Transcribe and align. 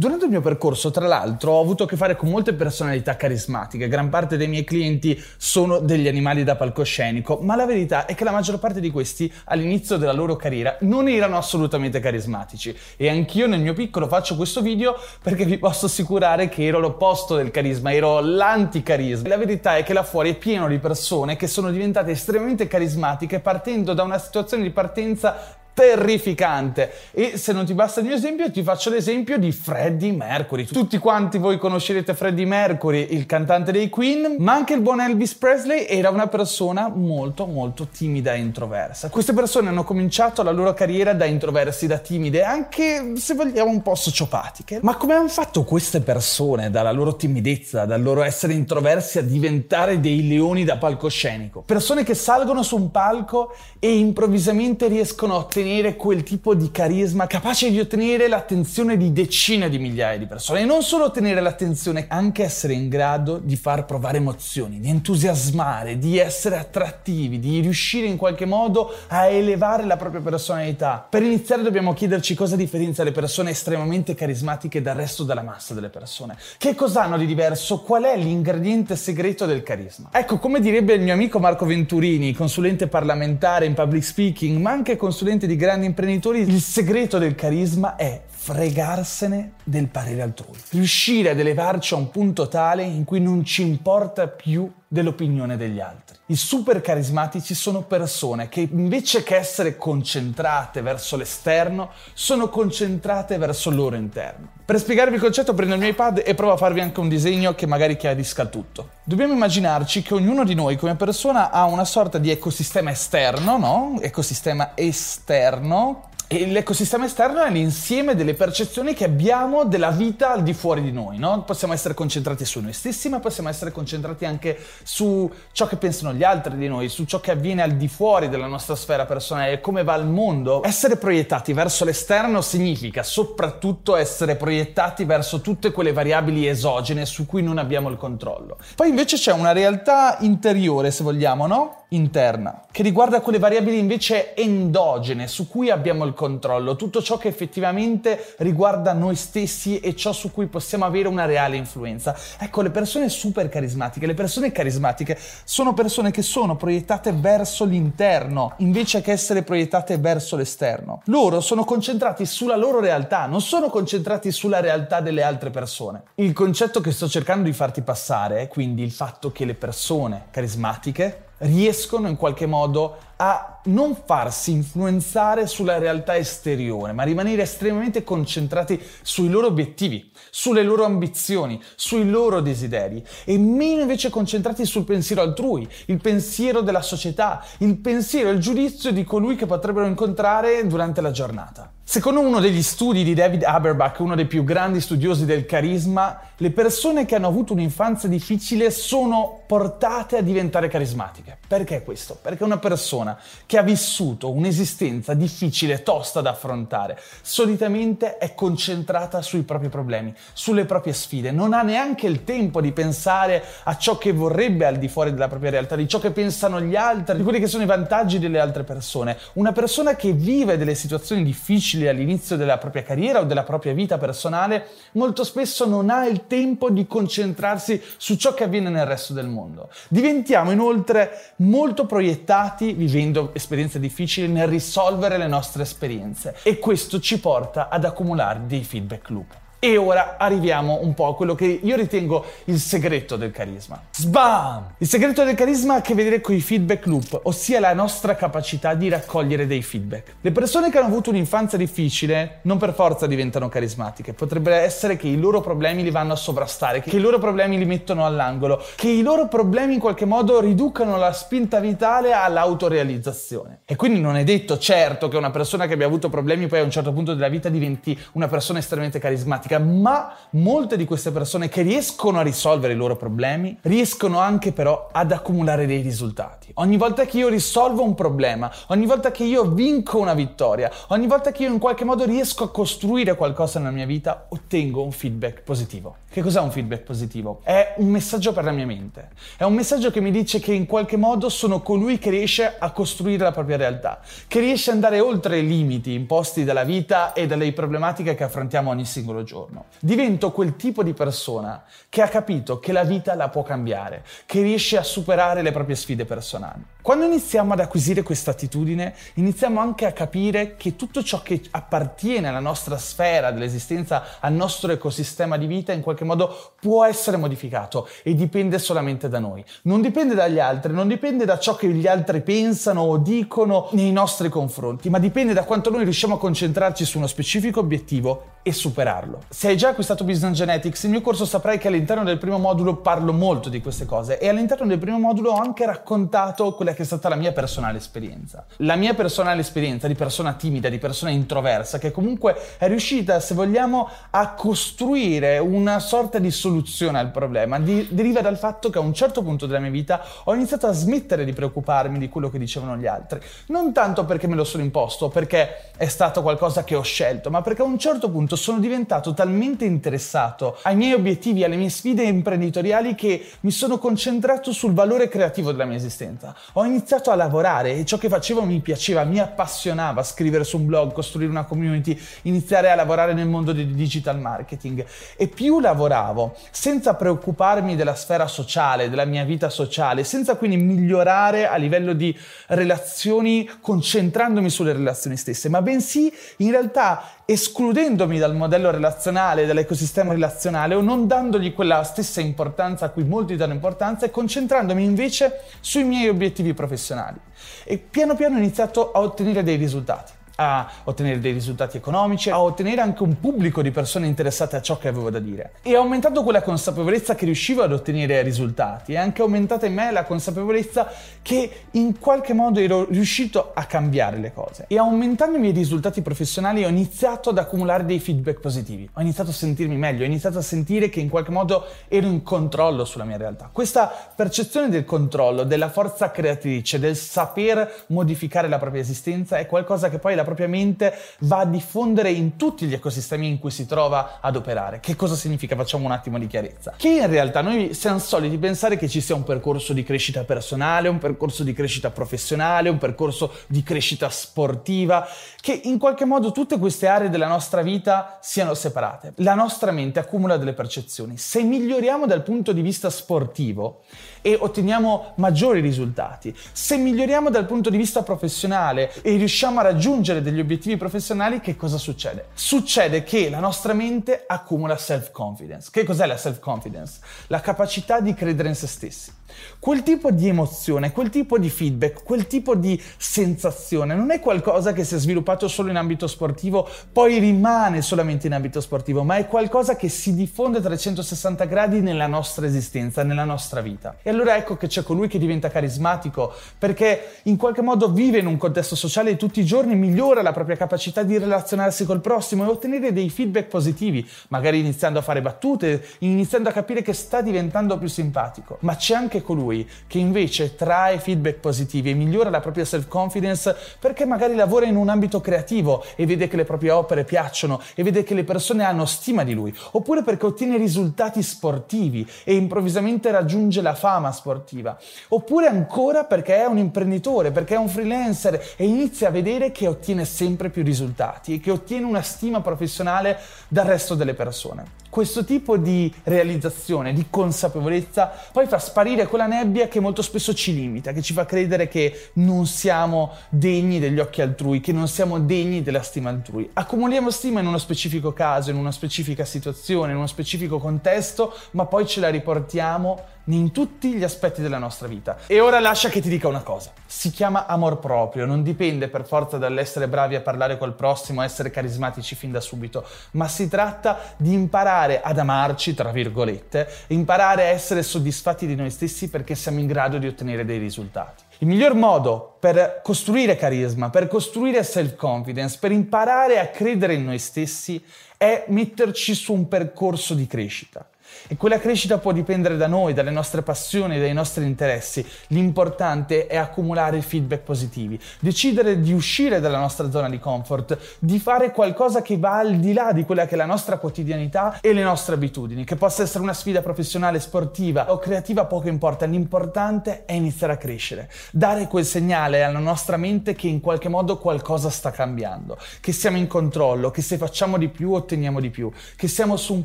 Durante 0.00 0.24
il 0.24 0.30
mio 0.30 0.40
percorso, 0.40 0.90
tra 0.90 1.06
l'altro, 1.06 1.52
ho 1.52 1.60
avuto 1.60 1.82
a 1.82 1.86
che 1.86 1.94
fare 1.94 2.16
con 2.16 2.30
molte 2.30 2.54
personalità 2.54 3.16
carismatiche. 3.16 3.86
Gran 3.86 4.08
parte 4.08 4.38
dei 4.38 4.48
miei 4.48 4.64
clienti 4.64 5.22
sono 5.36 5.78
degli 5.78 6.08
animali 6.08 6.42
da 6.42 6.56
palcoscenico, 6.56 7.40
ma 7.42 7.54
la 7.54 7.66
verità 7.66 8.06
è 8.06 8.14
che 8.14 8.24
la 8.24 8.30
maggior 8.30 8.58
parte 8.58 8.80
di 8.80 8.90
questi 8.90 9.30
all'inizio 9.44 9.98
della 9.98 10.14
loro 10.14 10.36
carriera 10.36 10.78
non 10.80 11.06
erano 11.06 11.36
assolutamente 11.36 12.00
carismatici. 12.00 12.74
E 12.96 13.10
anch'io 13.10 13.46
nel 13.46 13.60
mio 13.60 13.74
piccolo 13.74 14.08
faccio 14.08 14.36
questo 14.36 14.62
video 14.62 14.96
perché 15.22 15.44
vi 15.44 15.58
posso 15.58 15.84
assicurare 15.84 16.48
che 16.48 16.64
ero 16.64 16.78
l'opposto 16.78 17.36
del 17.36 17.50
carisma, 17.50 17.92
ero 17.92 18.20
l'anticarisma. 18.20 19.28
La 19.28 19.36
verità 19.36 19.76
è 19.76 19.82
che 19.82 19.92
là 19.92 20.02
fuori 20.02 20.30
è 20.30 20.34
pieno 20.34 20.66
di 20.66 20.78
persone 20.78 21.36
che 21.36 21.46
sono 21.46 21.70
diventate 21.70 22.12
estremamente 22.12 22.66
carismatiche 22.66 23.40
partendo 23.40 23.92
da 23.92 24.02
una 24.02 24.16
situazione 24.16 24.62
di 24.62 24.70
partenza 24.70 25.58
terrificante. 25.80 26.92
E 27.12 27.38
se 27.38 27.54
non 27.54 27.64
ti 27.64 27.72
basta 27.72 28.00
il 28.00 28.06
mio 28.06 28.14
esempio, 28.14 28.50
ti 28.50 28.62
faccio 28.62 28.90
l'esempio 28.90 29.38
di 29.38 29.50
Freddie 29.50 30.12
Mercury. 30.12 30.66
Tutti 30.66 30.98
quanti 30.98 31.38
voi 31.38 31.56
conoscerete 31.56 32.12
Freddie 32.12 32.44
Mercury, 32.44 33.06
il 33.12 33.24
cantante 33.24 33.72
dei 33.72 33.88
Queen, 33.88 34.36
ma 34.38 34.52
anche 34.52 34.74
il 34.74 34.82
buon 34.82 35.00
Elvis 35.00 35.34
Presley 35.34 35.86
era 35.88 36.10
una 36.10 36.26
persona 36.26 36.92
molto 36.94 37.46
molto 37.46 37.86
timida 37.90 38.34
e 38.34 38.40
introversa. 38.40 39.08
Queste 39.08 39.32
persone 39.32 39.70
hanno 39.70 39.84
cominciato 39.84 40.42
la 40.42 40.50
loro 40.50 40.74
carriera 40.74 41.14
da 41.14 41.24
introversi, 41.24 41.86
da 41.86 41.96
timide, 41.96 42.42
anche 42.42 43.12
se 43.16 43.32
vogliamo 43.32 43.70
un 43.70 43.80
po' 43.80 43.94
sociopatiche. 43.94 44.80
Ma 44.82 44.96
come 44.96 45.14
hanno 45.14 45.28
fatto 45.28 45.64
queste 45.64 46.02
persone 46.02 46.70
dalla 46.70 46.92
loro 46.92 47.16
timidezza, 47.16 47.86
dal 47.86 48.02
loro 48.02 48.22
essere 48.22 48.52
introversi 48.52 49.16
a 49.16 49.22
diventare 49.22 49.98
dei 49.98 50.28
leoni 50.28 50.64
da 50.64 50.76
palcoscenico? 50.76 51.62
Persone 51.64 52.04
che 52.04 52.14
salgono 52.14 52.62
su 52.62 52.76
un 52.76 52.90
palco 52.90 53.54
e 53.78 53.96
improvvisamente 53.96 54.86
riescono 54.86 55.34
a 55.34 55.38
ottenere 55.38 55.68
ottenere 55.70 55.94
quel 55.94 56.24
tipo 56.24 56.54
di 56.54 56.70
carisma 56.72 57.28
capace 57.28 57.70
di 57.70 57.78
ottenere 57.78 58.26
l'attenzione 58.26 58.96
di 58.96 59.12
decine 59.12 59.68
di 59.68 59.78
migliaia 59.78 60.18
di 60.18 60.26
persone 60.26 60.60
e 60.60 60.64
non 60.64 60.82
solo 60.82 61.04
ottenere 61.04 61.40
l'attenzione, 61.40 62.06
anche 62.08 62.42
essere 62.42 62.72
in 62.72 62.88
grado 62.88 63.38
di 63.38 63.54
far 63.54 63.84
provare 63.84 64.16
emozioni, 64.16 64.80
di 64.80 64.88
entusiasmare, 64.88 65.98
di 65.98 66.18
essere 66.18 66.56
attrattivi, 66.56 67.38
di 67.38 67.60
riuscire 67.60 68.06
in 68.06 68.16
qualche 68.16 68.46
modo 68.46 68.92
a 69.08 69.26
elevare 69.26 69.84
la 69.84 69.96
propria 69.96 70.20
personalità. 70.20 71.06
Per 71.08 71.22
iniziare 71.22 71.62
dobbiamo 71.62 71.92
chiederci 71.92 72.34
cosa 72.34 72.56
differenzia 72.56 73.04
le 73.04 73.12
persone 73.12 73.50
estremamente 73.50 74.14
carismatiche 74.14 74.82
dal 74.82 74.96
resto 74.96 75.22
della 75.22 75.42
massa 75.42 75.72
delle 75.72 75.88
persone. 75.88 76.36
Che 76.58 76.74
cosa 76.74 77.04
hanno 77.04 77.16
di 77.16 77.26
diverso? 77.26 77.80
Qual 77.82 78.02
è 78.02 78.16
l'ingrediente 78.16 78.96
segreto 78.96 79.46
del 79.46 79.62
carisma? 79.62 80.08
Ecco, 80.12 80.38
come 80.38 80.58
direbbe 80.58 80.94
il 80.94 81.02
mio 81.02 81.12
amico 81.12 81.38
Marco 81.38 81.64
Venturini, 81.64 82.32
consulente 82.32 82.88
parlamentare 82.88 83.66
in 83.66 83.74
public 83.74 84.02
speaking, 84.02 84.60
ma 84.60 84.72
anche 84.72 84.96
consulente 84.96 85.46
di 85.46 85.58
grandi 85.60 85.84
imprenditori, 85.84 86.40
il 86.40 86.62
segreto 86.62 87.18
del 87.18 87.34
carisma 87.34 87.94
è 87.94 88.18
fregarsene 88.42 89.52
del 89.62 89.88
parere 89.88 90.22
altrui. 90.22 90.56
Riuscire 90.70 91.28
ad 91.28 91.38
elevarci 91.38 91.92
a 91.92 91.98
un 91.98 92.10
punto 92.10 92.48
tale 92.48 92.82
in 92.82 93.04
cui 93.04 93.20
non 93.20 93.44
ci 93.44 93.60
importa 93.60 94.28
più 94.28 94.72
dell'opinione 94.88 95.58
degli 95.58 95.78
altri. 95.78 96.16
I 96.26 96.36
super 96.36 96.80
carismatici 96.80 97.54
sono 97.54 97.82
persone 97.82 98.48
che 98.48 98.66
invece 98.72 99.22
che 99.22 99.36
essere 99.36 99.76
concentrate 99.76 100.80
verso 100.80 101.18
l'esterno, 101.18 101.90
sono 102.14 102.48
concentrate 102.48 103.36
verso 103.36 103.68
il 103.68 103.76
loro 103.76 103.96
interno. 103.96 104.48
Per 104.64 104.78
spiegarvi 104.78 105.16
il 105.16 105.20
concetto 105.20 105.52
prendo 105.52 105.74
il 105.74 105.80
mio 105.80 105.90
iPad 105.90 106.22
e 106.24 106.34
provo 106.34 106.54
a 106.54 106.56
farvi 106.56 106.80
anche 106.80 106.98
un 106.98 107.08
disegno 107.10 107.54
che 107.54 107.66
magari 107.66 107.96
chiarisca 107.96 108.46
tutto. 108.46 108.88
Dobbiamo 109.04 109.34
immaginarci 109.34 110.00
che 110.00 110.14
ognuno 110.14 110.44
di 110.44 110.54
noi 110.54 110.76
come 110.76 110.96
persona 110.96 111.50
ha 111.50 111.64
una 111.64 111.84
sorta 111.84 112.16
di 112.16 112.30
ecosistema 112.30 112.90
esterno, 112.90 113.58
no? 113.58 113.98
Ecosistema 114.00 114.72
esterno 114.76 116.08
e 116.32 116.46
l'ecosistema 116.46 117.06
esterno 117.06 117.42
è 117.42 117.50
l'insieme 117.50 118.14
delle 118.14 118.34
percezioni 118.34 118.94
che 118.94 119.02
abbiamo 119.02 119.64
della 119.64 119.90
vita 119.90 120.30
al 120.30 120.44
di 120.44 120.54
fuori 120.54 120.80
di 120.80 120.92
noi, 120.92 121.18
no? 121.18 121.42
Possiamo 121.42 121.74
essere 121.74 121.92
concentrati 121.92 122.44
su 122.44 122.60
noi 122.60 122.72
stessi, 122.72 123.08
ma 123.08 123.18
possiamo 123.18 123.48
essere 123.48 123.72
concentrati 123.72 124.26
anche 124.26 124.56
su 124.84 125.28
ciò 125.50 125.66
che 125.66 125.74
pensano 125.74 126.12
gli 126.12 126.22
altri 126.22 126.56
di 126.56 126.68
noi, 126.68 126.88
su 126.88 127.04
ciò 127.04 127.18
che 127.18 127.32
avviene 127.32 127.62
al 127.62 127.72
di 127.72 127.88
fuori 127.88 128.28
della 128.28 128.46
nostra 128.46 128.76
sfera 128.76 129.06
personale, 129.06 129.60
come 129.60 129.82
va 129.82 129.96
il 129.96 130.06
mondo. 130.06 130.62
Essere 130.62 130.94
proiettati 130.94 131.52
verso 131.52 131.84
l'esterno 131.84 132.42
significa 132.42 133.02
soprattutto 133.02 133.96
essere 133.96 134.36
proiettati 134.36 135.02
verso 135.02 135.40
tutte 135.40 135.72
quelle 135.72 135.92
variabili 135.92 136.46
esogene 136.46 137.06
su 137.06 137.26
cui 137.26 137.42
non 137.42 137.58
abbiamo 137.58 137.88
il 137.88 137.96
controllo. 137.96 138.56
Poi 138.76 138.88
invece 138.88 139.16
c'è 139.16 139.32
una 139.32 139.50
realtà 139.50 140.18
interiore, 140.20 140.92
se 140.92 141.02
vogliamo, 141.02 141.48
no? 141.48 141.79
Interna, 141.90 142.62
che 142.70 142.82
riguarda 142.82 143.20
quelle 143.20 143.38
variabili 143.38 143.78
invece 143.78 144.34
endogene 144.34 145.26
su 145.26 145.48
cui 145.48 145.70
abbiamo 145.70 146.04
il 146.04 146.14
controllo, 146.14 146.76
tutto 146.76 147.02
ciò 147.02 147.16
che 147.16 147.28
effettivamente 147.28 148.34
riguarda 148.38 148.92
noi 148.92 149.16
stessi 149.16 149.80
e 149.80 149.96
ciò 149.96 150.12
su 150.12 150.30
cui 150.30 150.46
possiamo 150.46 150.84
avere 150.84 151.08
una 151.08 151.24
reale 151.24 151.56
influenza. 151.56 152.16
Ecco, 152.38 152.62
le 152.62 152.70
persone 152.70 153.08
super 153.08 153.48
carismatiche, 153.48 154.06
le 154.06 154.14
persone 154.14 154.52
carismatiche 154.52 155.18
sono 155.44 155.74
persone 155.74 156.10
che 156.10 156.22
sono 156.22 156.56
proiettate 156.56 157.12
verso 157.12 157.64
l'interno 157.64 158.54
invece 158.58 159.00
che 159.00 159.12
essere 159.12 159.42
proiettate 159.42 159.98
verso 159.98 160.36
l'esterno. 160.36 161.02
Loro 161.06 161.40
sono 161.40 161.64
concentrati 161.64 162.24
sulla 162.24 162.56
loro 162.56 162.80
realtà, 162.80 163.26
non 163.26 163.40
sono 163.40 163.68
concentrati 163.68 164.30
sulla 164.30 164.60
realtà 164.60 165.00
delle 165.00 165.22
altre 165.22 165.50
persone. 165.50 166.02
Il 166.16 166.32
concetto 166.32 166.80
che 166.80 166.92
sto 166.92 167.08
cercando 167.08 167.44
di 167.44 167.52
farti 167.52 167.82
passare 167.82 168.42
è 168.42 168.48
quindi 168.48 168.82
il 168.82 168.92
fatto 168.92 169.32
che 169.32 169.44
le 169.44 169.54
persone 169.54 170.26
carismatiche 170.30 171.28
riescono 171.40 172.08
in 172.08 172.16
qualche 172.16 172.46
modo 172.46 172.96
a 173.22 173.60
non 173.64 173.94
farsi 174.06 174.50
influenzare 174.50 175.46
sulla 175.46 175.76
realtà 175.76 176.16
esteriore, 176.16 176.92
ma 176.92 177.02
rimanere 177.02 177.42
estremamente 177.42 178.02
concentrati 178.02 178.80
sui 179.02 179.28
loro 179.28 179.48
obiettivi, 179.48 180.10
sulle 180.30 180.62
loro 180.62 180.86
ambizioni, 180.86 181.62
sui 181.74 182.08
loro 182.08 182.40
desideri 182.40 183.04
e 183.24 183.36
meno 183.36 183.82
invece 183.82 184.08
concentrati 184.08 184.64
sul 184.64 184.84
pensiero 184.84 185.20
altrui, 185.20 185.68
il 185.86 186.00
pensiero 186.00 186.62
della 186.62 186.80
società, 186.80 187.44
il 187.58 187.76
pensiero 187.76 188.30
e 188.30 188.32
il 188.32 188.40
giudizio 188.40 188.90
di 188.90 189.04
colui 189.04 189.36
che 189.36 189.44
potrebbero 189.44 189.84
incontrare 189.84 190.66
durante 190.66 191.02
la 191.02 191.10
giornata. 191.10 191.72
Secondo 191.90 192.20
uno 192.20 192.38
degli 192.38 192.62
studi 192.62 193.02
di 193.02 193.14
David 193.14 193.42
Haberbach, 193.42 193.98
uno 193.98 194.14
dei 194.14 194.26
più 194.26 194.44
grandi 194.44 194.80
studiosi 194.80 195.24
del 195.24 195.44
carisma, 195.44 196.20
le 196.36 196.52
persone 196.52 197.04
che 197.04 197.16
hanno 197.16 197.26
avuto 197.26 197.52
un'infanzia 197.52 198.08
difficile 198.08 198.70
sono 198.70 199.40
portate 199.44 200.16
a 200.16 200.22
diventare 200.22 200.68
carismatiche. 200.68 201.36
Perché 201.48 201.82
questo? 201.82 202.16
Perché 202.22 202.44
una 202.44 202.58
persona 202.58 203.09
che 203.46 203.58
ha 203.58 203.62
vissuto 203.62 204.30
un'esistenza 204.30 205.14
difficile, 205.14 205.82
tosta 205.82 206.20
da 206.20 206.30
affrontare, 206.30 206.98
solitamente 207.22 208.18
è 208.18 208.34
concentrata 208.34 209.22
sui 209.22 209.42
propri 209.42 209.68
problemi, 209.68 210.14
sulle 210.32 210.64
proprie 210.64 210.92
sfide, 210.92 211.30
non 211.30 211.52
ha 211.52 211.62
neanche 211.62 212.06
il 212.06 212.24
tempo 212.24 212.60
di 212.60 212.72
pensare 212.72 213.42
a 213.64 213.76
ciò 213.76 213.98
che 213.98 214.12
vorrebbe 214.12 214.66
al 214.66 214.76
di 214.76 214.88
fuori 214.88 215.12
della 215.12 215.28
propria 215.28 215.50
realtà, 215.50 215.76
di 215.76 215.88
ciò 215.88 215.98
che 215.98 216.10
pensano 216.10 216.60
gli 216.60 216.76
altri, 216.76 217.16
di 217.16 217.22
quelli 217.22 217.40
che 217.40 217.46
sono 217.46 217.62
i 217.62 217.66
vantaggi 217.66 218.18
delle 218.18 218.38
altre 218.38 218.64
persone. 218.64 219.16
Una 219.34 219.52
persona 219.52 219.96
che 219.96 220.12
vive 220.12 220.56
delle 220.56 220.74
situazioni 220.74 221.22
difficili 221.22 221.88
all'inizio 221.88 222.36
della 222.36 222.58
propria 222.58 222.82
carriera 222.82 223.20
o 223.20 223.24
della 223.24 223.42
propria 223.42 223.72
vita 223.72 223.98
personale, 223.98 224.66
molto 224.92 225.24
spesso 225.24 225.66
non 225.66 225.90
ha 225.90 226.06
il 226.06 226.26
tempo 226.26 226.70
di 226.70 226.86
concentrarsi 226.86 227.80
su 227.96 228.16
ciò 228.16 228.34
che 228.34 228.44
avviene 228.44 228.68
nel 228.70 228.86
resto 228.86 229.12
del 229.12 229.26
mondo. 229.26 229.68
Diventiamo 229.88 230.50
inoltre 230.50 231.34
molto 231.36 231.86
proiettati, 231.86 232.72
vivendo 232.72 232.98
esperienze 233.32 233.80
difficili, 233.80 234.28
nel 234.28 234.48
risolvere 234.48 235.18
le 235.18 235.26
nostre 235.26 235.62
esperienze 235.62 236.36
e 236.42 236.58
questo 236.58 237.00
ci 237.00 237.18
porta 237.18 237.68
ad 237.68 237.84
accumulare 237.84 238.42
dei 238.46 238.64
feedback 238.64 239.08
loop. 239.10 239.36
E 239.62 239.76
ora 239.76 240.16
arriviamo 240.16 240.78
un 240.80 240.94
po' 240.94 241.08
a 241.08 241.14
quello 241.14 241.34
che 241.34 241.60
io 241.62 241.76
ritengo 241.76 242.24
il 242.44 242.58
segreto 242.58 243.16
del 243.16 243.30
carisma. 243.30 243.78
Sbam! 243.90 244.76
Il 244.78 244.88
segreto 244.88 245.22
del 245.22 245.34
carisma 245.34 245.74
ha 245.74 245.76
a 245.76 245.80
che 245.82 245.92
vedere 245.92 246.22
con 246.22 246.34
i 246.34 246.40
feedback 246.40 246.86
loop, 246.86 247.20
ossia 247.24 247.60
la 247.60 247.74
nostra 247.74 248.14
capacità 248.14 248.72
di 248.72 248.88
raccogliere 248.88 249.46
dei 249.46 249.60
feedback. 249.60 250.14
Le 250.22 250.32
persone 250.32 250.70
che 250.70 250.78
hanno 250.78 250.86
avuto 250.86 251.10
un'infanzia 251.10 251.58
difficile 251.58 252.38
non 252.44 252.56
per 252.56 252.72
forza 252.72 253.06
diventano 253.06 253.50
carismatiche, 253.50 254.14
potrebbe 254.14 254.54
essere 254.54 254.96
che 254.96 255.08
i 255.08 255.18
loro 255.18 255.42
problemi 255.42 255.82
li 255.82 255.90
vanno 255.90 256.14
a 256.14 256.16
sovrastare, 256.16 256.80
che 256.80 256.96
i 256.96 257.00
loro 257.00 257.18
problemi 257.18 257.58
li 257.58 257.66
mettono 257.66 258.06
all'angolo, 258.06 258.64
che 258.76 258.88
i 258.88 259.02
loro 259.02 259.28
problemi 259.28 259.74
in 259.74 259.80
qualche 259.80 260.06
modo 260.06 260.40
riducano 260.40 260.96
la 260.96 261.12
spinta 261.12 261.60
vitale 261.60 262.14
all'autorealizzazione. 262.14 263.60
E 263.66 263.76
quindi 263.76 264.00
non 264.00 264.16
è 264.16 264.24
detto 264.24 264.56
certo 264.56 265.08
che 265.08 265.18
una 265.18 265.30
persona 265.30 265.66
che 265.66 265.74
abbia 265.74 265.84
avuto 265.84 266.08
problemi 266.08 266.46
poi 266.46 266.60
a 266.60 266.62
un 266.62 266.70
certo 266.70 266.94
punto 266.94 267.12
della 267.12 267.28
vita 267.28 267.50
diventi 267.50 267.98
una 268.12 268.26
persona 268.26 268.58
estremamente 268.58 268.98
carismatica 268.98 269.48
carismatica, 269.50 269.58
ma 269.58 270.14
molte 270.30 270.76
di 270.76 270.84
queste 270.84 271.10
persone 271.10 271.48
che 271.48 271.62
riescono 271.62 272.20
a 272.20 272.22
risolvere 272.22 272.74
i 272.74 272.76
loro 272.76 272.96
problemi 272.96 273.58
riescono 273.62 274.20
anche 274.20 274.52
però 274.52 274.88
ad 274.92 275.10
accumulare 275.10 275.66
dei 275.66 275.82
risultati. 275.82 276.52
Ogni 276.54 276.76
volta 276.76 277.04
che 277.04 277.18
io 277.18 277.28
risolvo 277.28 277.82
un 277.82 277.94
problema, 277.94 278.50
ogni 278.68 278.86
volta 278.86 279.10
che 279.10 279.24
io 279.24 279.44
vinco 279.44 279.98
una 279.98 280.14
vittoria, 280.14 280.70
ogni 280.88 281.06
volta 281.06 281.32
che 281.32 281.44
io 281.44 281.52
in 281.52 281.58
qualche 281.58 281.84
modo 281.84 282.04
riesco 282.04 282.44
a 282.44 282.50
costruire 282.50 283.16
qualcosa 283.16 283.58
nella 283.58 283.72
mia 283.72 283.86
vita, 283.86 284.26
ottengo 284.28 284.82
un 284.82 284.92
feedback 284.92 285.42
positivo. 285.42 285.96
Che 286.10 286.22
cos'è 286.22 286.40
un 286.40 286.50
feedback 286.50 286.82
positivo? 286.82 287.40
È 287.44 287.74
un 287.78 287.88
messaggio 287.88 288.32
per 288.32 288.44
la 288.44 288.50
mia 288.50 288.66
mente. 288.66 289.10
È 289.36 289.44
un 289.44 289.54
messaggio 289.54 289.90
che 289.90 290.00
mi 290.00 290.10
dice 290.10 290.40
che 290.40 290.52
in 290.52 290.66
qualche 290.66 290.96
modo 290.96 291.28
sono 291.28 291.60
colui 291.60 291.98
che 291.98 292.10
riesce 292.10 292.56
a 292.58 292.72
costruire 292.72 293.22
la 293.22 293.30
propria 293.30 293.56
realtà, 293.56 294.00
che 294.26 294.40
riesce 294.40 294.70
ad 294.70 294.76
andare 294.76 294.98
oltre 294.98 295.38
i 295.38 295.46
limiti 295.46 295.92
imposti 295.92 296.42
dalla 296.44 296.64
vita 296.64 297.12
e 297.12 297.26
dalle 297.26 297.52
problematiche 297.52 298.16
che 298.16 298.24
affrontiamo 298.24 298.70
ogni 298.70 298.84
singolo 298.84 299.22
giorno. 299.22 299.39
Divento 299.78 300.32
quel 300.32 300.56
tipo 300.56 300.82
di 300.82 300.92
persona 300.92 301.64
che 301.88 302.02
ha 302.02 302.08
capito 302.08 302.58
che 302.58 302.72
la 302.72 302.84
vita 302.84 303.14
la 303.14 303.28
può 303.28 303.42
cambiare, 303.42 304.04
che 304.26 304.42
riesce 304.42 304.76
a 304.76 304.82
superare 304.82 305.42
le 305.42 305.52
proprie 305.52 305.76
sfide 305.76 306.04
personali. 306.04 306.62
Quando 306.82 307.04
iniziamo 307.04 307.52
ad 307.52 307.60
acquisire 307.60 308.02
questa 308.02 308.30
attitudine, 308.30 308.94
iniziamo 309.14 309.60
anche 309.60 309.84
a 309.84 309.92
capire 309.92 310.56
che 310.56 310.76
tutto 310.76 311.02
ciò 311.02 311.20
che 311.20 311.42
appartiene 311.50 312.28
alla 312.28 312.40
nostra 312.40 312.78
sfera 312.78 313.30
dell'esistenza, 313.30 314.18
al 314.18 314.32
nostro 314.32 314.72
ecosistema 314.72 315.36
di 315.36 315.46
vita, 315.46 315.72
in 315.72 315.82
qualche 315.82 316.04
modo 316.04 316.52
può 316.58 316.84
essere 316.84 317.18
modificato 317.18 317.86
e 318.02 318.14
dipende 318.14 318.58
solamente 318.58 319.08
da 319.10 319.18
noi. 319.18 319.44
Non 319.62 319.82
dipende 319.82 320.14
dagli 320.14 320.38
altri, 320.38 320.72
non 320.72 320.88
dipende 320.88 321.26
da 321.26 321.38
ciò 321.38 321.54
che 321.54 321.68
gli 321.68 321.86
altri 321.86 322.22
pensano 322.22 322.80
o 322.80 322.96
dicono 322.96 323.68
nei 323.72 323.92
nostri 323.92 324.30
confronti, 324.30 324.88
ma 324.88 324.98
dipende 324.98 325.34
da 325.34 325.44
quanto 325.44 325.70
noi 325.70 325.84
riusciamo 325.84 326.14
a 326.14 326.18
concentrarci 326.18 326.84
su 326.86 326.96
uno 326.96 327.06
specifico 327.06 327.60
obiettivo 327.60 328.38
e 328.42 328.52
superarlo. 328.52 329.24
Se 329.32 329.46
hai 329.46 329.56
già 329.56 329.68
acquistato 329.68 330.02
Business 330.02 330.36
Genetics, 330.36 330.82
il 330.82 330.90
mio 330.90 331.02
corso 331.02 331.24
saprai 331.24 331.56
che 331.56 331.68
all'interno 331.68 332.02
del 332.02 332.18
primo 332.18 332.36
modulo 332.38 332.78
parlo 332.78 333.12
molto 333.12 333.48
di 333.48 333.60
queste 333.60 333.86
cose 333.86 334.18
e 334.18 334.28
all'interno 334.28 334.66
del 334.66 334.80
primo 334.80 334.98
modulo 334.98 335.30
ho 335.30 335.40
anche 335.40 335.64
raccontato 335.64 336.52
quella 336.54 336.72
che 336.72 336.82
è 336.82 336.84
stata 336.84 337.08
la 337.08 337.14
mia 337.14 337.30
personale 337.30 337.78
esperienza. 337.78 338.44
La 338.56 338.74
mia 338.74 338.92
personale 338.92 339.42
esperienza 339.42 339.86
di 339.86 339.94
persona 339.94 340.32
timida, 340.32 340.68
di 340.68 340.78
persona 340.78 341.12
introversa, 341.12 341.78
che 341.78 341.92
comunque 341.92 342.36
è 342.58 342.66
riuscita, 342.66 343.20
se 343.20 343.34
vogliamo, 343.34 343.88
a 344.10 344.32
costruire 344.32 345.38
una 345.38 345.78
sorta 345.78 346.18
di 346.18 346.32
soluzione 346.32 346.98
al 346.98 347.12
problema, 347.12 347.60
di, 347.60 347.86
deriva 347.88 348.22
dal 348.22 348.36
fatto 348.36 348.68
che 348.68 348.78
a 348.78 348.80
un 348.80 348.92
certo 348.92 349.22
punto 349.22 349.46
della 349.46 349.60
mia 349.60 349.70
vita 349.70 350.04
ho 350.24 350.34
iniziato 350.34 350.66
a 350.66 350.72
smettere 350.72 351.24
di 351.24 351.32
preoccuparmi 351.32 352.00
di 352.00 352.08
quello 352.08 352.30
che 352.30 352.38
dicevano 352.38 352.76
gli 352.76 352.88
altri. 352.88 353.20
Non 353.46 353.72
tanto 353.72 354.04
perché 354.04 354.26
me 354.26 354.34
lo 354.34 354.42
sono 354.42 354.64
imposto, 354.64 355.08
perché 355.08 355.70
è 355.76 355.86
stato 355.86 356.20
qualcosa 356.20 356.64
che 356.64 356.74
ho 356.74 356.82
scelto, 356.82 357.30
ma 357.30 357.42
perché 357.42 357.62
a 357.62 357.66
un 357.66 357.78
certo 357.78 358.10
punto 358.10 358.34
sono 358.34 358.58
diventato 358.58 359.18
talmente 359.20 359.66
interessato 359.66 360.56
ai 360.62 360.76
miei 360.76 360.94
obiettivi, 360.94 361.44
alle 361.44 361.56
mie 361.56 361.68
sfide 361.68 362.04
imprenditoriali 362.04 362.94
che 362.94 363.22
mi 363.40 363.50
sono 363.50 363.76
concentrato 363.76 364.50
sul 364.50 364.72
valore 364.72 365.08
creativo 365.08 365.50
della 365.50 365.66
mia 365.66 365.76
esistenza. 365.76 366.34
Ho 366.54 366.64
iniziato 366.64 367.10
a 367.10 367.14
lavorare 367.16 367.74
e 367.74 367.84
ciò 367.84 367.98
che 367.98 368.08
facevo 368.08 368.40
mi 368.40 368.60
piaceva, 368.60 369.04
mi 369.04 369.18
appassionava, 369.18 370.02
scrivere 370.02 370.44
su 370.44 370.56
un 370.56 370.64
blog, 370.64 370.92
costruire 370.92 371.30
una 371.30 371.44
community, 371.44 372.00
iniziare 372.22 372.70
a 372.70 372.74
lavorare 372.74 373.12
nel 373.12 373.28
mondo 373.28 373.52
del 373.52 373.66
digital 373.66 374.18
marketing. 374.18 374.86
E 375.16 375.28
più 375.28 375.60
lavoravo, 375.60 376.34
senza 376.50 376.94
preoccuparmi 376.94 377.76
della 377.76 377.96
sfera 377.96 378.26
sociale, 378.26 378.88
della 378.88 379.04
mia 379.04 379.24
vita 379.24 379.50
sociale, 379.50 380.02
senza 380.02 380.36
quindi 380.36 380.56
migliorare 380.56 381.46
a 381.46 381.56
livello 381.56 381.92
di 381.92 382.16
relazioni 382.46 383.46
concentrandomi 383.60 384.48
sulle 384.48 384.72
relazioni 384.72 385.18
stesse, 385.18 385.50
ma 385.50 385.60
bensì 385.60 386.10
in 386.38 386.52
realtà 386.52 387.18
escludendomi 387.30 388.18
dal 388.18 388.34
modello 388.34 388.72
relazionale, 388.72 389.09
dall'ecosistema 389.46 390.12
relazionale 390.12 390.74
o 390.74 390.80
non 390.80 391.06
dandogli 391.06 391.52
quella 391.52 391.82
stessa 391.82 392.20
importanza 392.20 392.86
a 392.86 392.90
cui 392.90 393.04
molti 393.04 393.36
danno 393.36 393.54
importanza 393.54 394.06
e 394.06 394.10
concentrandomi 394.10 394.84
invece 394.84 395.40
sui 395.60 395.84
miei 395.84 396.08
obiettivi 396.08 396.54
professionali. 396.54 397.18
E 397.64 397.78
piano 397.78 398.14
piano 398.14 398.36
ho 398.36 398.38
iniziato 398.38 398.92
a 398.92 399.00
ottenere 399.00 399.42
dei 399.42 399.56
risultati 399.56 400.18
a 400.40 400.66
ottenere 400.84 401.20
dei 401.20 401.32
risultati 401.32 401.76
economici, 401.76 402.30
a 402.30 402.40
ottenere 402.40 402.80
anche 402.80 403.02
un 403.02 403.20
pubblico 403.20 403.60
di 403.60 403.70
persone 403.70 404.06
interessate 404.06 404.56
a 404.56 404.62
ciò 404.62 404.78
che 404.78 404.88
avevo 404.88 405.10
da 405.10 405.18
dire. 405.18 405.52
E 405.62 405.76
aumentando 405.76 406.22
quella 406.22 406.40
consapevolezza 406.40 407.14
che 407.14 407.26
riuscivo 407.26 407.62
ad 407.62 407.72
ottenere 407.72 408.22
risultati, 408.22 408.94
è 408.94 408.96
anche 408.96 409.20
aumentata 409.20 409.66
in 409.66 409.74
me 409.74 409.90
la 409.92 410.04
consapevolezza 410.04 410.90
che 411.20 411.64
in 411.72 411.98
qualche 411.98 412.32
modo 412.32 412.58
ero 412.58 412.86
riuscito 412.88 413.50
a 413.52 413.64
cambiare 413.64 414.16
le 414.16 414.32
cose. 414.32 414.64
E 414.68 414.78
aumentando 414.78 415.36
i 415.36 415.40
miei 415.40 415.52
risultati 415.52 416.00
professionali 416.00 416.64
ho 416.64 416.68
iniziato 416.68 417.28
ad 417.28 417.38
accumulare 417.38 417.84
dei 417.84 418.00
feedback 418.00 418.40
positivi. 418.40 418.88
Ho 418.94 419.00
iniziato 419.02 419.30
a 419.30 419.34
sentirmi 419.34 419.76
meglio, 419.76 420.04
ho 420.04 420.06
iniziato 420.06 420.38
a 420.38 420.42
sentire 420.42 420.88
che 420.88 421.00
in 421.00 421.10
qualche 421.10 421.32
modo 421.32 421.66
ero 421.88 422.06
in 422.06 422.22
controllo 422.22 422.86
sulla 422.86 423.04
mia 423.04 423.18
realtà. 423.18 423.50
Questa 423.52 423.92
percezione 424.16 424.70
del 424.70 424.86
controllo, 424.86 425.44
della 425.44 425.68
forza 425.68 426.10
creatrice, 426.10 426.78
del 426.78 426.96
saper 426.96 427.84
modificare 427.88 428.48
la 428.48 428.58
propria 428.58 428.80
esistenza 428.80 429.36
è 429.36 429.44
qualcosa 429.44 429.90
che 429.90 429.98
poi 429.98 430.14
la 430.14 430.24
propria 430.30 430.48
mente 430.48 430.96
va 431.20 431.38
a 431.38 431.44
diffondere 431.44 432.10
in 432.10 432.36
tutti 432.36 432.66
gli 432.66 432.74
ecosistemi 432.74 433.26
in 433.26 433.38
cui 433.38 433.50
si 433.50 433.66
trova 433.66 434.18
ad 434.20 434.36
operare. 434.36 434.78
Che 434.80 434.94
cosa 434.94 435.14
significa? 435.14 435.56
Facciamo 435.56 435.86
un 435.86 435.92
attimo 435.92 436.18
di 436.18 436.26
chiarezza. 436.26 436.74
Che 436.76 436.88
in 436.88 437.06
realtà 437.08 437.40
noi 437.40 437.74
siamo 437.74 437.98
soliti 437.98 438.38
pensare 438.38 438.76
che 438.76 438.88
ci 438.88 439.00
sia 439.00 439.14
un 439.14 439.24
percorso 439.24 439.72
di 439.72 439.82
crescita 439.82 440.24
personale, 440.24 440.88
un 440.88 440.98
percorso 440.98 441.42
di 441.42 441.52
crescita 441.52 441.90
professionale, 441.90 442.68
un 442.68 442.78
percorso 442.78 443.32
di 443.46 443.62
crescita 443.62 444.08
sportiva, 444.08 445.06
che 445.40 445.60
in 445.64 445.78
qualche 445.78 446.04
modo 446.04 446.32
tutte 446.32 446.58
queste 446.58 446.86
aree 446.86 447.10
della 447.10 447.26
nostra 447.26 447.62
vita 447.62 448.18
siano 448.20 448.54
separate. 448.54 449.12
La 449.16 449.34
nostra 449.34 449.72
mente 449.72 449.98
accumula 449.98 450.36
delle 450.36 450.52
percezioni. 450.52 451.16
Se 451.16 451.42
miglioriamo 451.42 452.06
dal 452.06 452.22
punto 452.22 452.52
di 452.52 452.60
vista 452.60 452.90
sportivo 452.90 453.82
e 454.22 454.36
otteniamo 454.38 455.14
maggiori 455.16 455.60
risultati, 455.60 456.36
se 456.52 456.76
miglioriamo 456.76 457.30
dal 457.30 457.46
punto 457.46 457.70
di 457.70 457.76
vista 457.76 458.02
professionale 458.02 458.92
e 459.02 459.16
riusciamo 459.16 459.60
a 459.60 459.62
raggiungere 459.62 460.09
raggiungere 460.10 460.22
degli 460.22 460.40
obiettivi 460.40 460.76
professionali, 460.76 461.40
che 461.40 461.56
cosa 461.56 461.78
succede? 461.78 462.26
Succede 462.34 463.02
che 463.02 463.30
la 463.30 463.38
nostra 463.38 463.72
mente 463.72 464.24
accumula 464.26 464.76
self-confidence. 464.76 465.70
Che 465.70 465.84
cos'è 465.84 466.06
la 466.06 466.16
self-confidence? 466.16 467.00
La 467.28 467.40
capacità 467.40 468.00
di 468.00 468.14
credere 468.14 468.48
in 468.48 468.54
se 468.54 468.66
stessi. 468.66 469.12
Quel 469.58 469.82
tipo 469.82 470.10
di 470.10 470.28
emozione, 470.28 470.92
quel 470.92 471.10
tipo 471.10 471.38
di 471.38 471.50
feedback, 471.50 472.02
quel 472.02 472.26
tipo 472.26 472.54
di 472.54 472.80
sensazione 472.96 473.94
non 473.94 474.10
è 474.10 474.20
qualcosa 474.20 474.72
che 474.72 474.84
si 474.84 474.94
è 474.94 474.98
sviluppato 474.98 475.48
solo 475.48 475.70
in 475.70 475.76
ambito 475.76 476.06
sportivo, 476.06 476.68
poi 476.92 477.18
rimane 477.18 477.82
solamente 477.82 478.26
in 478.26 478.34
ambito 478.34 478.60
sportivo, 478.60 479.02
ma 479.02 479.16
è 479.16 479.26
qualcosa 479.26 479.76
che 479.76 479.88
si 479.88 480.14
diffonde 480.14 480.58
a 480.58 480.62
360 480.62 481.44
gradi 481.44 481.80
nella 481.80 482.06
nostra 482.06 482.46
esistenza, 482.46 483.02
nella 483.02 483.24
nostra 483.24 483.60
vita. 483.60 483.96
E 484.02 484.10
allora 484.10 484.36
ecco 484.36 484.56
che 484.56 484.66
c'è 484.66 484.82
colui 484.82 485.08
che 485.08 485.18
diventa 485.18 485.48
carismatico 485.48 486.32
perché 486.58 487.20
in 487.24 487.36
qualche 487.36 487.62
modo 487.62 487.90
vive 487.90 488.18
in 488.18 488.26
un 488.26 488.36
contesto 488.36 488.74
sociale 488.76 489.10
e 489.10 489.16
tutti 489.16 489.40
i 489.40 489.44
giorni 489.44 489.74
migliora 489.74 490.22
la 490.22 490.32
propria 490.32 490.56
capacità 490.56 491.02
di 491.02 491.18
relazionarsi 491.18 491.84
col 491.84 492.00
prossimo 492.00 492.44
e 492.44 492.48
ottenere 492.48 492.92
dei 492.92 493.10
feedback 493.10 493.48
positivi, 493.48 494.08
magari 494.28 494.58
iniziando 494.60 494.98
a 494.98 495.02
fare 495.02 495.20
battute, 495.20 495.84
iniziando 495.98 496.48
a 496.48 496.52
capire 496.52 496.82
che 496.82 496.92
sta 496.92 497.20
diventando 497.20 497.78
più 497.78 497.88
simpatico. 497.88 498.58
Ma 498.60 498.76
c'è 498.76 498.94
anche 499.20 499.22
colui 499.22 499.68
che 499.86 499.98
invece 499.98 500.56
trae 500.56 500.98
feedback 500.98 501.38
positivi 501.38 501.90
e 501.90 501.94
migliora 501.94 502.30
la 502.30 502.40
propria 502.40 502.64
self-confidence 502.64 503.54
perché 503.78 504.04
magari 504.04 504.34
lavora 504.34 504.66
in 504.66 504.76
un 504.76 504.88
ambito 504.88 505.20
creativo 505.20 505.84
e 505.94 506.06
vede 506.06 506.26
che 506.26 506.36
le 506.36 506.44
proprie 506.44 506.70
opere 506.70 507.04
piacciono 507.04 507.60
e 507.74 507.82
vede 507.82 508.02
che 508.02 508.14
le 508.14 508.24
persone 508.24 508.64
hanno 508.64 508.86
stima 508.86 509.22
di 509.22 509.34
lui, 509.34 509.54
oppure 509.72 510.02
perché 510.02 510.26
ottiene 510.26 510.56
risultati 510.56 511.22
sportivi 511.22 512.08
e 512.24 512.34
improvvisamente 512.34 513.10
raggiunge 513.10 513.60
la 513.60 513.74
fama 513.74 514.10
sportiva, 514.12 514.78
oppure 515.08 515.46
ancora 515.46 516.04
perché 516.04 516.36
è 516.36 516.46
un 516.46 516.58
imprenditore, 516.58 517.30
perché 517.30 517.54
è 517.54 517.58
un 517.58 517.68
freelancer 517.68 518.54
e 518.56 518.64
inizia 518.64 519.08
a 519.08 519.10
vedere 519.10 519.52
che 519.52 519.66
ottiene 519.66 520.04
sempre 520.04 520.48
più 520.48 520.62
risultati 520.62 521.34
e 521.34 521.40
che 521.40 521.50
ottiene 521.50 521.84
una 521.84 522.02
stima 522.02 522.40
professionale 522.40 523.18
dal 523.48 523.66
resto 523.66 523.94
delle 523.94 524.14
persone. 524.14 524.78
Questo 524.90 525.24
tipo 525.24 525.56
di 525.56 525.94
realizzazione, 526.02 526.92
di 526.92 527.06
consapevolezza, 527.08 528.10
poi 528.32 528.48
fa 528.48 528.58
sparire 528.58 529.06
quella 529.06 529.28
nebbia 529.28 529.68
che 529.68 529.78
molto 529.78 530.02
spesso 530.02 530.34
ci 530.34 530.52
limita, 530.52 530.90
che 530.90 531.00
ci 531.00 531.12
fa 531.12 531.24
credere 531.24 531.68
che 531.68 532.10
non 532.14 532.44
siamo 532.46 533.12
degni 533.28 533.78
degli 533.78 534.00
occhi 534.00 534.20
altrui, 534.20 534.58
che 534.58 534.72
non 534.72 534.88
siamo 534.88 535.20
degni 535.20 535.62
della 535.62 535.82
stima 535.82 536.10
altrui. 536.10 536.50
Accumuliamo 536.52 537.08
stima 537.10 537.38
in 537.38 537.46
uno 537.46 537.58
specifico 537.58 538.12
caso, 538.12 538.50
in 538.50 538.56
una 538.56 538.72
specifica 538.72 539.24
situazione, 539.24 539.92
in 539.92 539.96
uno 539.96 540.08
specifico 540.08 540.58
contesto, 540.58 541.32
ma 541.52 541.66
poi 541.66 541.86
ce 541.86 542.00
la 542.00 542.08
riportiamo 542.08 543.00
in 543.32 543.52
tutti 543.52 543.92
gli 543.92 544.02
aspetti 544.02 544.42
della 544.42 544.58
nostra 544.58 544.88
vita. 544.88 545.18
E 545.26 545.40
ora 545.40 545.60
lascia 545.60 545.88
che 545.88 546.00
ti 546.00 546.08
dica 546.08 546.28
una 546.28 546.42
cosa. 546.42 546.72
Si 546.86 547.10
chiama 547.10 547.46
amor 547.46 547.78
proprio, 547.78 548.26
non 548.26 548.42
dipende 548.42 548.88
per 548.88 549.06
forza 549.06 549.38
dall'essere 549.38 549.88
bravi 549.88 550.14
a 550.14 550.20
parlare 550.20 550.58
col 550.58 550.74
prossimo, 550.74 551.22
essere 551.22 551.50
carismatici 551.50 552.14
fin 552.14 552.32
da 552.32 552.40
subito, 552.40 552.84
ma 553.12 553.28
si 553.28 553.48
tratta 553.48 553.98
di 554.16 554.32
imparare 554.32 555.00
ad 555.00 555.18
amarci, 555.18 555.74
tra 555.74 555.90
virgolette, 555.90 556.68
imparare 556.88 557.42
a 557.42 557.50
essere 557.50 557.82
soddisfatti 557.82 558.46
di 558.46 558.54
noi 558.54 558.70
stessi 558.70 559.08
perché 559.08 559.34
siamo 559.34 559.58
in 559.60 559.66
grado 559.66 559.98
di 559.98 560.06
ottenere 560.06 560.44
dei 560.44 560.58
risultati. 560.58 561.24
Il 561.38 561.46
miglior 561.46 561.74
modo 561.74 562.36
per 562.38 562.80
costruire 562.82 563.36
carisma, 563.36 563.88
per 563.88 564.08
costruire 564.08 564.62
self-confidence, 564.62 565.56
per 565.58 565.72
imparare 565.72 566.38
a 566.38 566.48
credere 566.48 566.94
in 566.94 567.04
noi 567.04 567.18
stessi 567.18 567.82
è 568.18 568.44
metterci 568.48 569.14
su 569.14 569.32
un 569.32 569.48
percorso 569.48 570.12
di 570.12 570.26
crescita. 570.26 570.86
E 571.28 571.36
quella 571.36 571.58
crescita 571.58 571.98
può 571.98 572.12
dipendere 572.12 572.56
da 572.56 572.66
noi, 572.66 572.92
dalle 572.92 573.10
nostre 573.10 573.42
passioni, 573.42 574.00
dai 574.00 574.12
nostri 574.12 574.44
interessi. 574.44 575.06
L'importante 575.28 576.26
è 576.26 576.36
accumulare 576.36 577.02
feedback 577.02 577.42
positivi, 577.42 578.00
decidere 578.18 578.80
di 578.80 578.92
uscire 578.92 579.38
dalla 579.38 579.58
nostra 579.58 579.90
zona 579.90 580.08
di 580.08 580.18
comfort, 580.18 580.76
di 580.98 581.18
fare 581.18 581.52
qualcosa 581.52 582.02
che 582.02 582.18
va 582.18 582.38
al 582.38 582.56
di 582.56 582.72
là 582.72 582.92
di 582.92 583.04
quella 583.04 583.26
che 583.26 583.34
è 583.34 583.36
la 583.36 583.46
nostra 583.46 583.78
quotidianità 583.78 584.58
e 584.60 584.72
le 584.72 584.82
nostre 584.82 585.14
abitudini, 585.14 585.64
che 585.64 585.76
possa 585.76 586.02
essere 586.02 586.22
una 586.22 586.32
sfida 586.32 586.62
professionale, 586.62 587.20
sportiva 587.20 587.92
o 587.92 587.98
creativa, 587.98 588.46
poco 588.46 588.68
importa. 588.68 589.06
L'importante 589.06 590.04
è 590.04 590.12
iniziare 590.12 590.54
a 590.54 590.56
crescere, 590.56 591.10
dare 591.30 591.68
quel 591.68 591.84
segnale 591.84 592.42
alla 592.42 592.58
nostra 592.58 592.96
mente 592.96 593.34
che 593.34 593.46
in 593.46 593.60
qualche 593.60 593.88
modo 593.88 594.18
qualcosa 594.18 594.70
sta 594.70 594.90
cambiando, 594.90 595.56
che 595.80 595.92
siamo 595.92 596.16
in 596.16 596.26
controllo, 596.26 596.90
che 596.90 597.02
se 597.02 597.16
facciamo 597.16 597.56
di 597.56 597.68
più 597.68 597.92
otteniamo 597.92 598.40
di 598.40 598.50
più, 598.50 598.70
che 598.96 599.08
siamo 599.08 599.36
su 599.36 599.54
un 599.54 599.64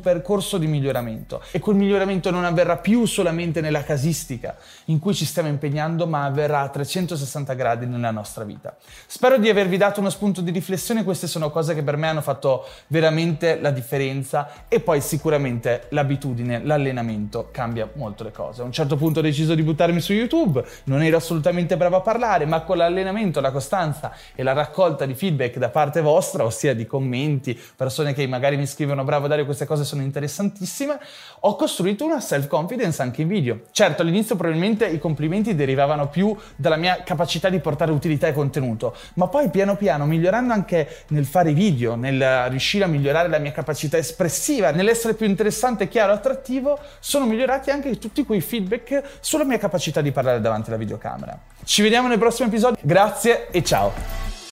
percorso 0.00 0.58
di 0.58 0.66
miglioramento 0.66 1.35
miglioramento 1.36 1.42
e 1.50 1.58
quel 1.58 1.76
miglioramento 1.76 2.30
non 2.30 2.44
avverrà 2.44 2.76
più 2.76 3.04
solamente 3.06 3.60
nella 3.60 3.82
casistica 3.82 4.56
in 4.86 4.98
cui 4.98 5.14
ci 5.14 5.24
stiamo 5.24 5.48
impegnando, 5.48 6.06
ma 6.06 6.24
avverrà 6.24 6.60
a 6.60 6.68
360 6.68 7.54
gradi 7.54 7.86
nella 7.86 8.10
nostra 8.10 8.44
vita. 8.44 8.76
Spero 9.06 9.38
di 9.38 9.48
avervi 9.48 9.76
dato 9.76 10.00
uno 10.00 10.10
spunto 10.10 10.40
di 10.40 10.50
riflessione, 10.50 11.04
queste 11.04 11.26
sono 11.26 11.50
cose 11.50 11.74
che 11.74 11.82
per 11.82 11.96
me 11.96 12.08
hanno 12.08 12.20
fatto 12.20 12.66
veramente 12.88 13.58
la 13.60 13.70
differenza 13.70 14.66
e 14.68 14.80
poi 14.80 15.00
sicuramente 15.00 15.86
l'abitudine, 15.90 16.62
l'allenamento 16.64 17.48
cambia 17.50 17.88
molto 17.94 18.24
le 18.24 18.32
cose. 18.32 18.62
A 18.62 18.64
un 18.64 18.72
certo 18.72 18.96
punto 18.96 19.20
ho 19.20 19.22
deciso 19.22 19.54
di 19.54 19.62
buttarmi 19.62 20.00
su 20.00 20.12
YouTube, 20.12 20.64
non 20.84 21.02
ero 21.02 21.16
assolutamente 21.16 21.76
bravo 21.76 21.96
a 21.96 22.00
parlare, 22.00 22.46
ma 22.46 22.60
con 22.60 22.76
l'allenamento, 22.76 23.40
la 23.40 23.50
costanza 23.50 24.12
e 24.34 24.42
la 24.42 24.52
raccolta 24.52 25.06
di 25.06 25.14
feedback 25.14 25.58
da 25.58 25.68
parte 25.68 26.00
vostra, 26.00 26.44
ossia 26.44 26.74
di 26.74 26.86
commenti, 26.86 27.58
persone 27.76 28.12
che 28.12 28.26
magari 28.26 28.56
mi 28.56 28.66
scrivono 28.66 29.04
bravo 29.04 29.26
Dario, 29.26 29.44
queste 29.44 29.66
cose 29.66 29.84
sono 29.84 30.02
interessantissime, 30.02 30.98
ho 31.40 31.56
costruito 31.56 32.04
una 32.04 32.20
self-confidence 32.20 33.02
anche 33.02 33.22
in 33.22 33.28
video. 33.28 33.60
Certo, 33.70 34.02
all'inizio 34.02 34.36
probabilmente 34.36 34.86
i 34.86 34.98
complimenti 34.98 35.54
derivavano 35.54 36.08
più 36.08 36.36
dalla 36.56 36.76
mia 36.76 37.02
capacità 37.04 37.48
di 37.48 37.58
portare 37.58 37.92
utilità 37.92 38.26
e 38.26 38.32
contenuto, 38.32 38.94
ma 39.14 39.28
poi 39.28 39.50
piano 39.50 39.76
piano, 39.76 40.06
migliorando 40.06 40.52
anche 40.52 41.04
nel 41.08 41.26
fare 41.26 41.52
video, 41.52 41.94
nel 41.94 42.48
riuscire 42.48 42.84
a 42.84 42.88
migliorare 42.88 43.28
la 43.28 43.38
mia 43.38 43.52
capacità 43.52 43.96
espressiva, 43.96 44.70
nell'essere 44.70 45.14
più 45.14 45.26
interessante, 45.26 45.88
chiaro, 45.88 46.12
attrattivo, 46.12 46.78
sono 47.00 47.26
migliorati 47.26 47.70
anche 47.70 47.98
tutti 47.98 48.24
quei 48.24 48.40
feedback 48.40 49.02
sulla 49.20 49.44
mia 49.44 49.58
capacità 49.58 50.00
di 50.00 50.12
parlare 50.12 50.40
davanti 50.40 50.68
alla 50.70 50.78
videocamera. 50.78 51.38
Ci 51.64 51.82
vediamo 51.82 52.08
nel 52.08 52.18
prossimo 52.18 52.48
episodio, 52.48 52.78
grazie 52.82 53.50
e 53.50 53.62
ciao! 53.62 54.35